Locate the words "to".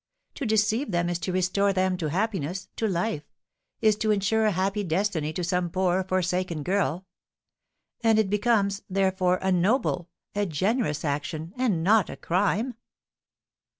0.33-0.47, 1.19-1.31, 1.97-2.09, 2.77-2.87, 3.97-4.09, 5.33-5.43